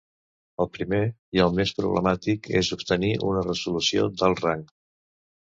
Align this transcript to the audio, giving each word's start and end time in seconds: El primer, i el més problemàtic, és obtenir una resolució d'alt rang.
El 0.63 0.69
primer, 0.77 1.01
i 1.39 1.43
el 1.43 1.53
més 1.59 1.73
problemàtic, 1.81 2.49
és 2.63 2.73
obtenir 2.77 3.13
una 3.33 3.45
resolució 3.51 4.09
d'alt 4.19 4.43
rang. 4.49 4.67